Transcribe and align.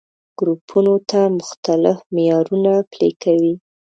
ګروپونو 0.39 0.95
ته 1.09 1.19
مختلف 1.39 1.97
معيارونه 2.13 2.73
پلي 2.91 3.09
کوي. 3.23 3.53